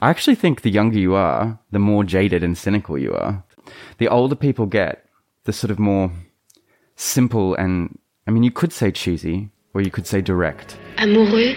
[0.00, 3.42] I actually think the younger you are, the more jaded and cynical you are.
[3.98, 5.04] The older people get,
[5.44, 6.12] the sort of more
[6.94, 10.76] simple and, I mean, you could say cheesy, or you could say direct.
[10.98, 11.56] Amoureux,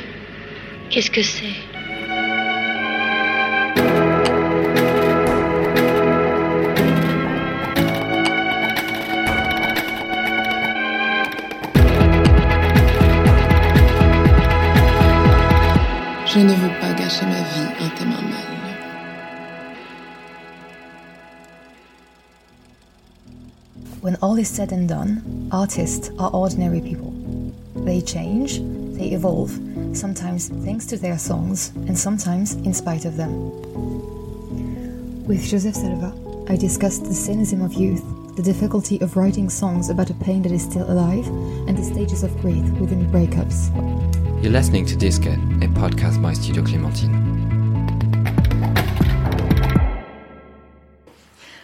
[0.90, 1.54] qu'est-ce que c'est
[16.26, 17.61] Je ne veux pas gâcher ma vie
[24.02, 27.12] When all is said and done, artists are ordinary people.
[27.76, 28.58] They change,
[28.98, 29.52] they evolve,
[29.94, 33.32] sometimes thanks to their songs, and sometimes in spite of them.
[35.28, 38.04] With Joseph Salvat, I discussed the cynicism of youth,
[38.36, 41.28] the difficulty of writing songs about a pain that is still alive,
[41.68, 43.70] and the stages of grief within breakups.
[44.42, 47.31] You're listening to Disquette, a podcast by Studio Clémentine.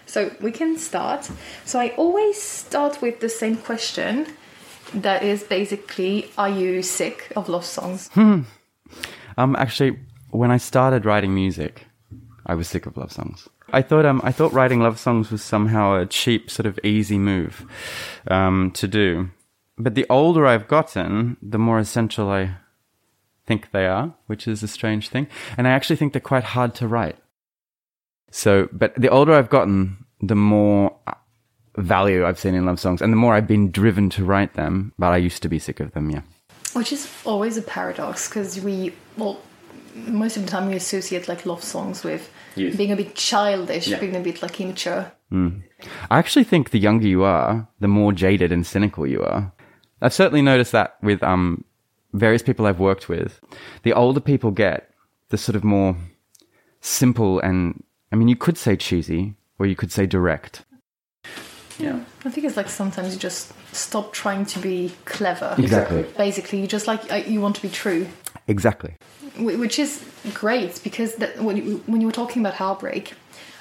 [0.07, 1.30] So we can start.
[1.66, 4.25] So I always start with the same question
[4.94, 8.09] that is basically Are you sick of love songs?
[9.39, 9.99] Um, actually,
[10.31, 11.86] when I started writing music,
[12.45, 13.47] I was sick of love songs.
[13.72, 17.19] I thought um, I thought writing love songs was somehow a cheap, sort of easy
[17.19, 17.66] move
[18.30, 19.30] um, to do.
[19.77, 22.55] But the older I've gotten, the more essential I
[23.45, 25.27] think they are, which is a strange thing.
[25.55, 27.17] And I actually think they're quite hard to write.
[28.31, 30.95] So, but the older I've gotten, the more
[31.78, 34.94] value I've seen in love songs, and the more I've been driven to write them.
[35.00, 36.09] But I used to be sick of them.
[36.09, 36.22] Yeah.
[36.73, 39.39] Which is always a paradox because we, well,
[39.95, 42.78] most of the time we associate like love songs with Youth.
[42.78, 44.00] being a bit childish, Yeah.
[44.00, 45.11] being a bit like immature.
[45.31, 49.52] I actually think the younger you are, the more jaded and cynical you are.
[50.02, 51.64] I've certainly noticed that with um,
[52.14, 53.39] various people I've worked with.
[53.83, 54.89] The older people get,
[55.30, 55.95] the sort of more
[56.81, 57.86] simple and, I
[58.18, 60.66] mean, you could say cheesy, or you could say direct.
[61.80, 62.00] Yeah.
[62.26, 65.55] I think it's like sometimes you just stop trying to be clever.
[65.58, 66.04] Exactly.
[66.17, 68.08] Basically, you just like uh, you want to be true.
[68.48, 68.95] Exactly.
[69.38, 71.58] Which is great because that, when
[72.02, 73.14] you were talking about heartbreak,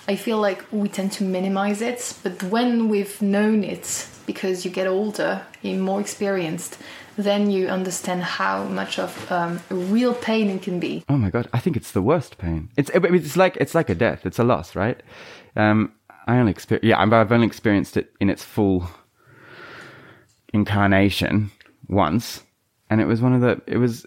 [0.08, 4.70] I feel like we tend to minimize it, but when we've known it, because you
[4.70, 6.78] get older, you're more experienced,
[7.16, 11.04] then you understand how much of um, real pain it can be.
[11.08, 12.70] Oh my god, I think it's the worst pain.
[12.76, 14.26] It's it's like it's like a death.
[14.26, 15.02] It's a loss, right?
[15.56, 15.92] Um,
[16.26, 18.88] I only exper- yeah, I've only experienced it in its full
[20.52, 21.50] incarnation
[21.88, 22.42] once,
[22.90, 23.60] and it was one of the.
[23.66, 24.06] It was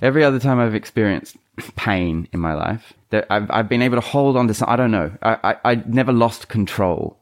[0.00, 1.36] every other time I've experienced
[1.76, 4.54] pain in my life that I've I've been able to hold on to.
[4.54, 5.12] Some, I don't know.
[5.22, 7.18] I, I I never lost control,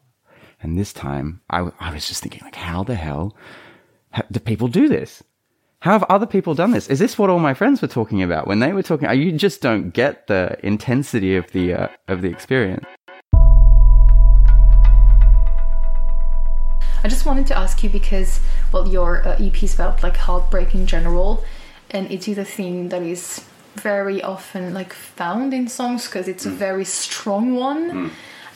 [0.62, 3.36] and this time I I was just thinking like, how the hell
[4.30, 5.22] do people do this?
[5.80, 6.88] How have other people done this?
[6.88, 9.10] Is this what all my friends were talking about when they were talking?
[9.10, 12.86] You just don't get the intensity of the uh, of the experience.
[17.04, 18.40] I just wanted to ask you because,
[18.72, 21.44] well, your uh, EP is about like heartbreak in general,
[21.90, 23.44] and it is a theme that is
[23.74, 28.10] very often like found in songs because it's a very strong one.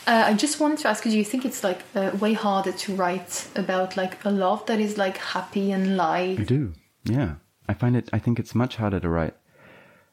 [0.07, 2.71] Uh, I just wanted to ask you: Do you think it's like uh, way harder
[2.71, 6.39] to write about like a love that is like happy and light?
[6.39, 7.35] I do, yeah.
[7.67, 8.09] I find it.
[8.11, 9.35] I think it's much harder to write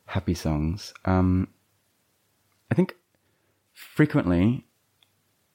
[0.05, 0.93] happy songs.
[1.07, 1.49] Um,
[2.71, 2.95] I think
[3.73, 4.67] frequently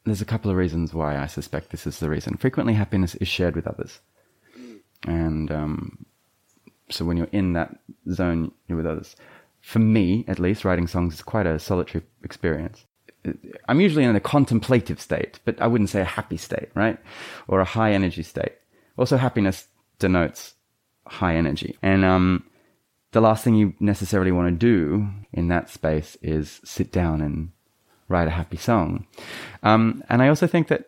[0.06, 2.38] there's a couple of reasons why I suspect this is the reason.
[2.38, 4.00] Frequently, happiness is shared with others,
[5.06, 6.06] and um,
[6.90, 7.78] so when you're in that
[8.12, 9.16] zone, you're with others.
[9.62, 12.86] For me, at least, writing songs is quite a solitary experience.
[13.70, 16.98] I'm usually in a contemplative state, but I wouldn't say a happy state, right?
[17.48, 18.54] Or a high energy state.
[18.98, 19.68] Also, happiness
[20.00, 20.56] denotes
[21.06, 21.78] high energy.
[21.84, 22.46] And um,
[23.12, 27.52] the last thing you necessarily want to do in that space is sit down and
[28.08, 29.06] write a happy song.
[29.64, 30.88] Um, and I also think that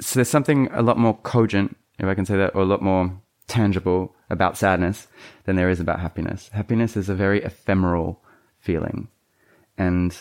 [0.00, 2.82] so there's something a lot more cogent, if I can say that, or a lot
[2.82, 5.06] more tangible about sadness
[5.44, 6.48] than there is about happiness.
[6.48, 8.22] Happiness is a very ephemeral
[8.58, 9.08] feeling.
[9.76, 10.16] And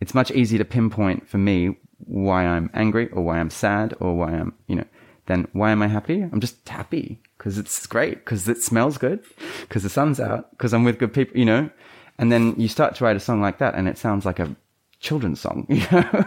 [0.00, 4.16] it's much easier to pinpoint for me why I'm angry or why I'm sad or
[4.16, 4.86] why I'm, you know,
[5.26, 6.22] then why am I happy?
[6.22, 9.22] I'm just happy because it's great, because it smells good,
[9.62, 11.70] because the sun's out, because I'm with good people, you know?
[12.18, 14.54] And then you start to write a song like that and it sounds like a
[14.98, 16.24] children's song, you know?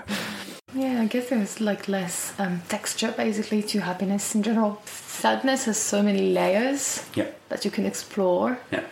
[1.04, 4.82] I guess there's like less um, texture basically to happiness in general.
[4.86, 7.28] Sadness has so many layers Yeah.
[7.50, 8.58] that you can explore.
[8.72, 8.84] Yeah.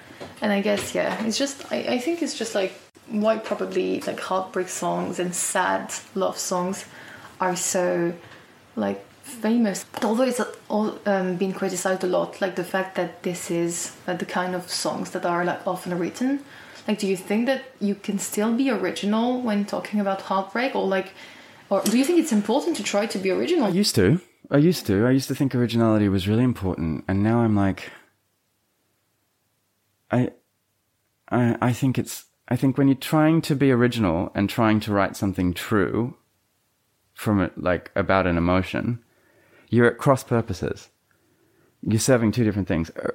[0.41, 2.73] And I guess yeah, it's just I, I think it's just like
[3.07, 6.83] why probably like heartbreak songs and sad love songs
[7.39, 8.13] are so
[8.75, 9.85] like famous.
[9.93, 13.95] But although it's all um, been criticized a lot, like the fact that this is
[14.05, 16.43] uh, the kind of songs that are like often written,
[16.87, 20.85] Like, do you think that you can still be original when talking about heartbreak, or
[20.87, 21.13] like,
[21.71, 23.65] or do you think it's important to try to be original?
[23.65, 24.19] I used to.
[24.51, 25.07] I used to.
[25.07, 27.89] I used to think originality was really important, and now I'm like,
[30.11, 30.31] I,
[31.29, 32.25] I, I think it's.
[32.49, 36.17] I think when you're trying to be original and trying to write something true,
[37.13, 39.01] from it, like about an emotion,
[39.69, 40.89] you're at cross purposes.
[41.83, 42.89] You're serving two different things.
[42.91, 43.11] Uh,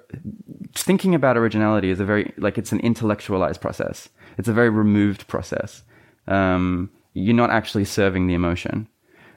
[0.74, 4.08] Thinking about originality is a very like it's an intellectualized process.
[4.38, 5.82] It's a very removed process.
[6.26, 8.86] Um, you're not actually serving the emotion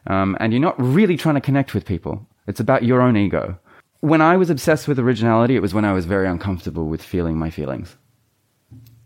[0.07, 2.27] um, and you're not really trying to connect with people.
[2.45, 3.57] It's about your own ego.
[4.01, 7.37] When I was obsessed with originality, it was when I was very uncomfortable with feeling
[7.37, 7.95] my feelings.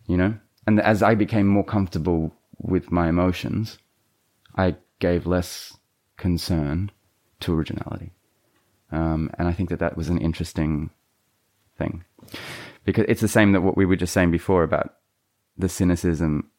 [0.08, 0.34] You know?
[0.66, 3.78] And as I became more comfortable with my emotions,
[4.56, 5.78] I gave less
[6.18, 6.92] concern
[7.42, 8.12] to originality.
[8.92, 10.90] Um, and I think that that was an interesting
[11.78, 12.04] thing.
[12.86, 14.96] Because it's the same that what we were just saying before about
[15.58, 16.50] the cynicism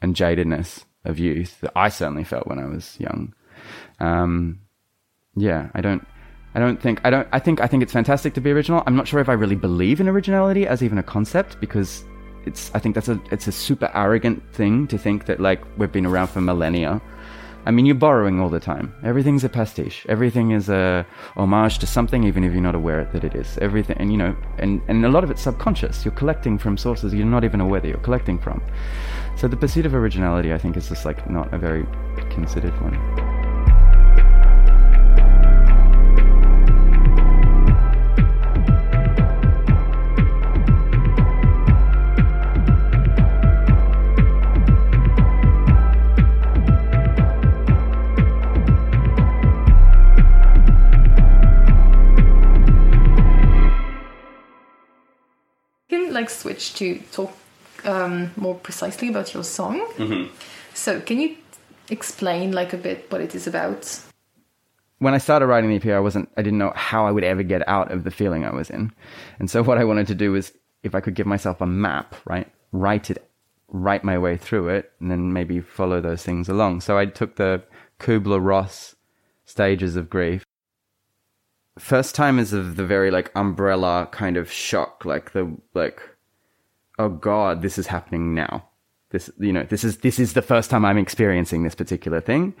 [0.00, 3.34] and jadedness of youth that I certainly felt when I was young.
[4.00, 4.60] Um,
[5.36, 6.06] yeah, I don't,
[6.54, 8.82] I don't think, I don't, I think, I think it's fantastic to be original.
[8.86, 12.04] I'm not sure if I really believe in originality as even a concept because
[12.46, 15.92] it's, I think that's a, it's a super arrogant thing to think that like we've
[15.92, 17.00] been around for millennia.
[17.66, 18.94] I mean, you're borrowing all the time.
[19.04, 20.06] Everything's a pastiche.
[20.08, 21.04] Everything is a
[21.36, 23.58] homage to something, even if you're not aware that it is.
[23.58, 26.02] Everything, and you know, and, and a lot of it's subconscious.
[26.02, 28.62] You're collecting from sources you're not even aware that you're collecting from.
[29.38, 31.86] So the pursuit of originality, I think, is just like not a very
[32.28, 32.98] considered one.
[55.88, 57.37] Can like switch to talk
[57.88, 59.80] um, more precisely about your song.
[60.74, 61.36] So, can you
[61.90, 64.00] explain like a bit what it is about?
[64.98, 67.42] when I started writing the EP, I wasn't, I didn't know how I would ever
[67.42, 68.92] get out of the feeling I was in.
[69.38, 70.52] And so what I wanted to do was,
[70.82, 73.28] if I could give myself a map, right, write it,
[73.68, 76.80] write my way through it, and then maybe follow those things along.
[76.80, 77.62] So I took the
[78.00, 78.96] Kubler Ross
[79.44, 80.44] stages of grief.
[81.78, 86.02] First time is of the very like umbrella kind of shock, like the, like,
[86.98, 88.68] oh God, this is happening now.
[89.10, 92.54] This, you know, this is, this is the first time I'm experiencing this particular thing.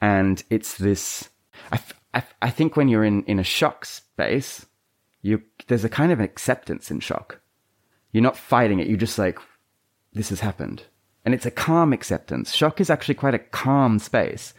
[0.00, 1.30] And it's this,
[1.70, 1.80] I,
[2.12, 4.66] I I think when you're in, in a shock space,
[5.22, 7.40] you there's a kind of acceptance in shock.
[8.12, 8.88] You're not fighting it.
[8.88, 9.38] You're just like,
[10.12, 10.82] this has happened,
[11.24, 12.52] and it's a calm acceptance.
[12.52, 14.54] Shock is actually quite a calm space,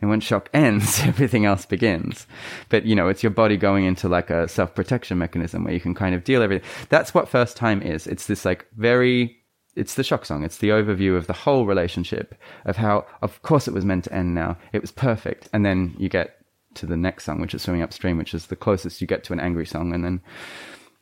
[0.00, 2.26] and when shock ends, everything else begins.
[2.68, 5.80] But you know, it's your body going into like a self protection mechanism where you
[5.80, 6.68] can kind of deal everything.
[6.88, 8.06] That's what first time is.
[8.06, 9.42] It's this like very
[9.74, 10.44] it's the shock song.
[10.44, 12.34] It's the overview of the whole relationship
[12.66, 14.58] of how, of course, it was meant to end now.
[14.72, 15.48] It was perfect.
[15.52, 16.36] And then you get
[16.74, 19.32] to the next song, which is swimming upstream, which is the closest you get to
[19.32, 19.94] an angry song.
[19.94, 20.20] And then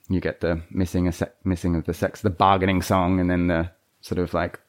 [0.08, 3.48] you get the missing a se- missing of the sex, the bargaining song, and then
[3.48, 3.70] the
[4.02, 4.60] sort of like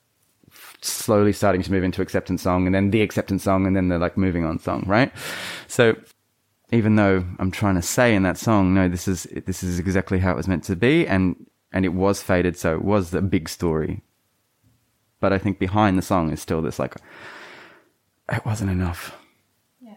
[0.81, 3.99] slowly starting to move into acceptance song, and then the acceptance song, and then the
[3.99, 5.11] like moving on song, right?
[5.67, 5.95] So
[6.71, 10.19] even though I'm trying to say in that song, no, this is this is exactly
[10.19, 11.35] how it was meant to be, and
[11.71, 14.01] and it was faded, so it was the big story.
[15.19, 16.95] But I think behind the song is still this like,
[18.31, 19.15] it wasn't enough.
[19.79, 19.95] yeah.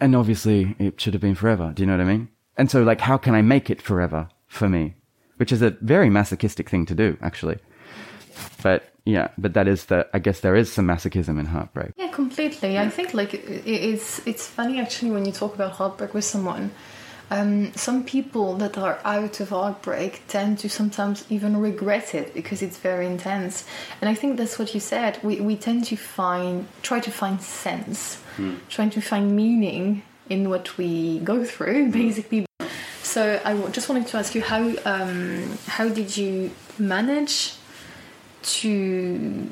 [0.00, 1.72] And obviously, it should have been forever.
[1.74, 2.28] Do you know what I mean?
[2.56, 4.94] And so, like, how can I make it forever for me?
[5.36, 7.58] Which is a very masochistic thing to do, actually.
[8.62, 10.08] But yeah, but that is the.
[10.12, 11.92] I guess there is some masochism in heartbreak.
[11.96, 12.78] Yeah, completely.
[12.78, 16.72] I think like it's it's funny actually when you talk about heartbreak with someone.
[17.28, 22.62] Um, some people that are out of heartbreak tend to sometimes even regret it because
[22.62, 23.64] it's very intense.
[24.00, 25.18] And I think that's what you said.
[25.22, 28.22] We we tend to find try to find sense,
[28.68, 32.46] trying to find meaning in what we go through, basically.
[33.02, 37.54] So I just wanted to ask you how um, how did you manage
[38.46, 39.48] to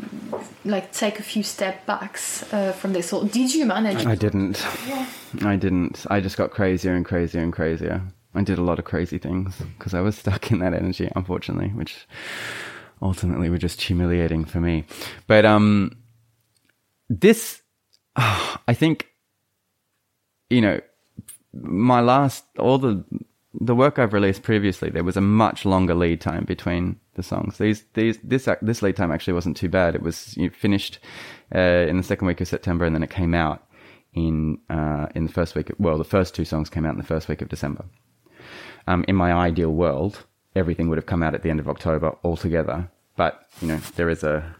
[0.65, 4.65] like take a few step backs uh, from this or did you manage I didn't.
[4.87, 5.07] yeah.
[5.43, 6.07] I didn't.
[6.11, 8.03] I just got crazier and crazier and crazier.
[8.35, 11.69] I did a lot of crazy things because I was stuck in that energy, unfortunately,
[11.69, 12.07] which
[13.03, 14.85] ultimately were just humiliating for me.
[15.27, 15.97] But um,
[17.09, 17.63] this,
[18.17, 19.09] I think,
[20.51, 20.81] you know,
[21.53, 23.05] my last all the
[23.61, 27.59] the work I've released previously, there was a much longer lead time between the songs.
[27.59, 29.95] These these this this lead time actually wasn't too bad.
[29.95, 30.99] It was you know, finished
[31.55, 33.67] uh, in the second week of September, and then it came out
[34.13, 35.71] in uh, in the first week.
[35.79, 37.85] Well, the first two songs came out in the first week of December.
[38.87, 40.25] Um, in my ideal world,
[40.57, 44.11] everything would have come out at the end of October altogether, but you know there
[44.11, 44.55] is a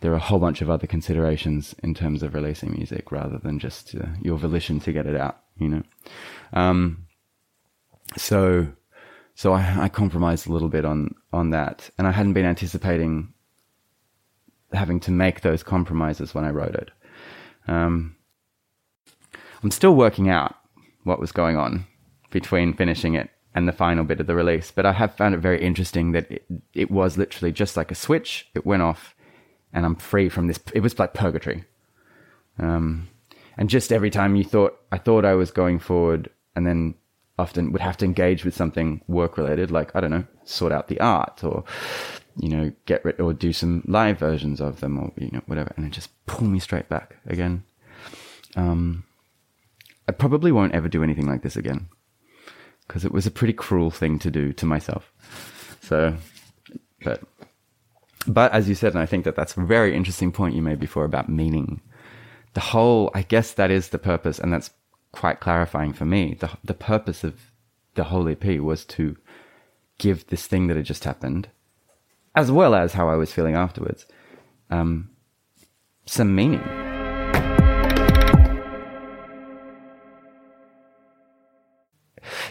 [0.00, 3.58] there are a whole bunch of other considerations in terms of releasing music rather than
[3.58, 5.40] just uh, your volition to get it out.
[5.58, 5.82] You know,
[6.52, 7.05] um,
[8.16, 8.68] so
[9.34, 13.32] so I, I compromised a little bit on on that, and I hadn't been anticipating
[14.72, 16.90] having to make those compromises when I wrote it.
[17.68, 18.16] Um,
[19.62, 20.56] I'm still working out
[21.04, 21.86] what was going on
[22.30, 25.38] between finishing it and the final bit of the release, but I have found it
[25.38, 28.48] very interesting that it, it was literally just like a switch.
[28.54, 29.14] It went off,
[29.72, 30.60] and I'm free from this.
[30.74, 31.64] It was like purgatory.
[32.58, 33.08] Um,
[33.56, 36.94] and just every time you thought, I thought I was going forward, and then
[37.38, 40.88] often would have to engage with something work related, like, I don't know, sort out
[40.88, 41.64] the art or,
[42.38, 45.72] you know, get rid or do some live versions of them or, you know, whatever.
[45.76, 47.64] And it just pull me straight back again.
[48.56, 49.04] Um,
[50.08, 51.88] I probably won't ever do anything like this again
[52.86, 55.12] because it was a pretty cruel thing to do to myself.
[55.82, 56.16] So,
[57.02, 57.22] but,
[58.26, 60.80] but as you said, and I think that that's a very interesting point you made
[60.80, 61.82] before about meaning.
[62.54, 64.70] The whole, I guess that is the purpose, and that's
[65.12, 66.34] quite clarifying for me.
[66.34, 67.50] The, the purpose of
[67.94, 69.16] the whole EP was to
[69.98, 71.48] give this thing that had just happened,
[72.34, 74.06] as well as how I was feeling afterwards,
[74.70, 75.10] um,
[76.04, 76.62] some meaning.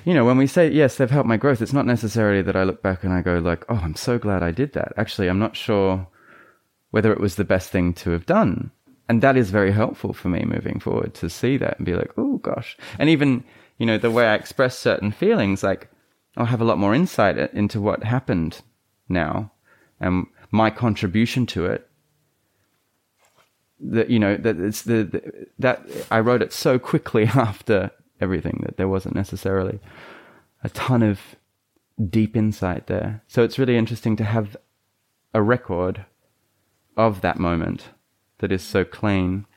[0.03, 2.63] You know, when we say, yes, they've helped my growth, it's not necessarily that I
[2.63, 4.93] look back and I go like, oh, I'm so glad I did that.
[4.97, 6.07] Actually, I'm not sure
[6.91, 8.71] whether it was the best thing to have done
[9.07, 12.11] and that is very helpful for me moving forward to see that and be like,
[12.17, 12.75] oh gosh.
[12.97, 13.43] And even,
[13.77, 15.89] you know, the way I express certain feelings, like
[16.37, 18.61] I'll have a lot more insight into what happened
[19.07, 19.51] now
[19.99, 21.87] and my contribution to it.
[23.79, 28.61] That, you know, that it's the, the, that I wrote it so quickly after everything
[28.65, 29.79] that there wasn't necessarily
[30.63, 31.19] a ton of
[32.09, 33.21] deep insight there.
[33.27, 34.57] So it's really interesting to have
[35.33, 36.05] a record
[36.97, 37.89] of that moment
[38.45, 39.47] that is so clean.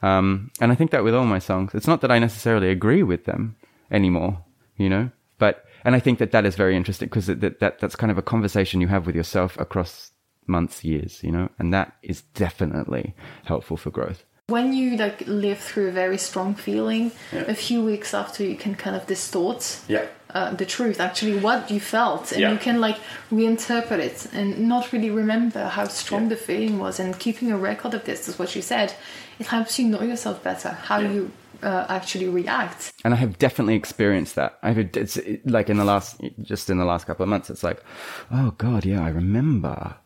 [0.00, 3.02] Um, and I think that with all my songs, it's not that I necessarily agree
[3.02, 3.56] with them
[3.90, 4.44] anymore,
[4.76, 7.96] you know, but, and I think that that is very interesting because that, that, that's
[7.96, 10.12] kind of a conversation you have with yourself across
[10.46, 14.24] months, years, you know, and that is definitely helpful for growth.
[14.46, 17.40] When you like live through a very strong feeling, yeah.
[17.48, 20.06] a few weeks after you can kind of distort yeah.
[20.30, 22.52] Uh, the truth, actually what you felt, and yeah.
[22.52, 22.98] you can like
[23.30, 27.00] reinterpret it and not really remember how strong the feeling was.
[27.00, 28.94] And keeping a record of this is what you said.
[29.38, 31.30] It helps you know yourself better, how you
[31.62, 32.92] uh, actually react.
[33.04, 34.58] And I have definitely experienced that.
[34.62, 37.82] I've it's like in the last, just in the last couple of months, it's like,
[38.30, 39.96] oh god, yeah, I remember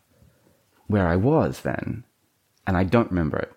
[0.87, 2.03] where I was then,
[2.67, 3.51] and I don't remember it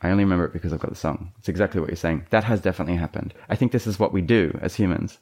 [0.00, 1.32] I only remember it because I've got the song.
[1.38, 2.26] It's exactly what you're saying.
[2.30, 3.34] That has definitely happened.
[3.48, 5.18] I think this is what we do as humans.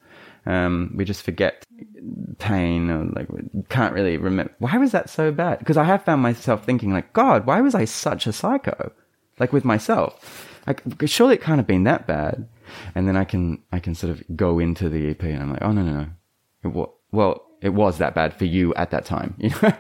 [0.47, 1.65] Um, we just forget
[2.39, 3.29] pain or like
[3.69, 4.55] can't really remember.
[4.59, 5.59] Why was that so bad?
[5.59, 8.93] Because I have found myself thinking like, God, why was I such a psycho?
[9.39, 10.53] Like with myself.
[10.67, 12.49] Like surely it can't have been that bad.
[12.95, 15.63] And then I can I can sort of go into the EP and I'm like,
[15.63, 16.09] oh no no no,
[16.65, 19.35] it, well it was that bad for you at that time.
[19.41, 19.73] You know.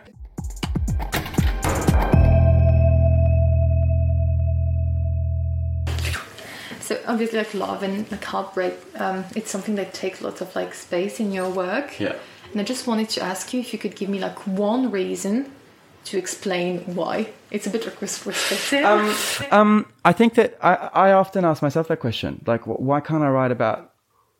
[6.86, 10.72] So obviously, like love and like heartbreak, um, it's something that takes lots of like
[10.72, 11.98] space in your work.
[11.98, 12.14] Yeah.
[12.52, 15.50] And I just wanted to ask you if you could give me like one reason
[16.04, 17.28] to explain why.
[17.50, 18.84] It's a bit like restrictive.
[18.84, 19.14] Um,
[19.50, 20.74] um, I think that I,
[21.08, 23.92] I often ask myself that question, like, why can't I write about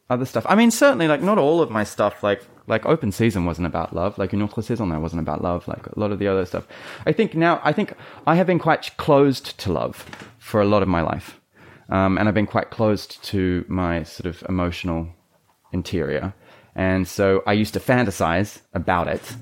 [0.08, 0.46] other stuff?
[0.48, 3.92] I mean, certainly, like, not all of my stuff, like, like Open Season wasn't about
[3.92, 6.46] love, like Une autre saison that wasn't about love, like a lot of the other
[6.46, 6.66] stuff.
[7.04, 7.92] I think now, I think
[8.26, 10.06] I have been quite closed to love
[10.38, 11.40] for a lot of my life.
[11.88, 15.08] Um, and I've been quite closed to my sort of emotional
[15.72, 16.34] interior.
[16.74, 19.36] And so I used to fantasize about it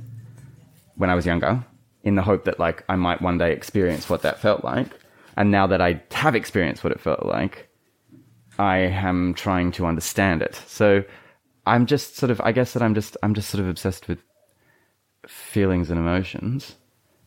[0.97, 1.65] when I was younger
[2.03, 4.89] in the hope that like I might one day experience what that felt like.
[5.37, 7.69] And now that I have experienced what it felt like,
[8.59, 10.55] I am trying to understand it.
[10.67, 11.03] So
[11.67, 14.19] I'm just sort of, I guess that I'm just, I'm just sort of obsessed with
[15.27, 16.77] feelings and emotions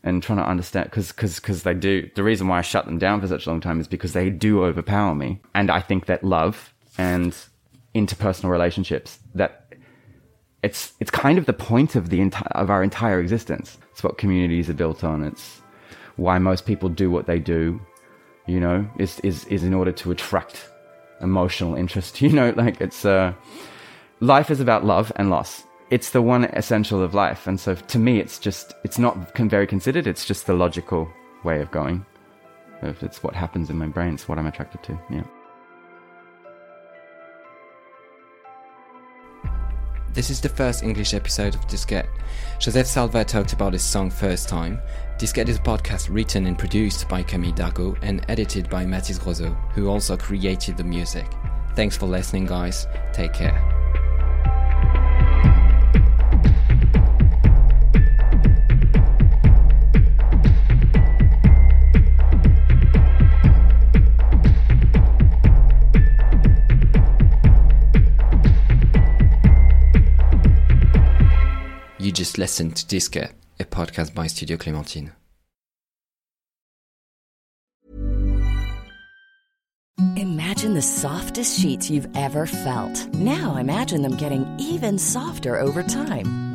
[0.07, 2.97] and trying to understand because because because they do the reason why I shut them
[2.97, 5.41] down for such a long time is because they do overpower me.
[5.53, 7.35] And I think that love and
[7.93, 9.73] interpersonal relationships that
[10.63, 13.77] it's it's kind of the point of the entire of our entire existence.
[13.91, 15.23] It's what communities are built on.
[15.23, 15.61] It's
[16.15, 17.79] why most people do what they do
[18.47, 20.69] you know is is is in order to attract
[21.21, 23.33] emotional interest you know like it's uh
[24.19, 27.47] life is about love and loss it's the one essential of life.
[27.47, 30.07] And so to me, it's just, it's not very considered.
[30.07, 31.09] It's just the logical
[31.43, 32.05] way of going.
[32.81, 34.99] If it's what happens in my brain, it's what I'm attracted to.
[35.09, 35.23] Yeah.
[40.13, 42.09] This is the first English episode of Disquette.
[42.57, 44.79] Joseph Salvat talked about his song First Time.
[45.19, 49.51] Disquette is a podcast written and produced by Camille Dago and edited by Mathis Grosso,
[49.73, 51.27] who also created the music.
[51.75, 52.87] Thanks for listening, guys.
[53.13, 53.96] Take care.
[72.37, 75.11] Just listened to Disque, a podcast by Studio Clémentine.
[80.15, 83.11] Imagine the softest sheets you've ever felt.
[83.15, 86.46] Now imagine them getting even softer over time.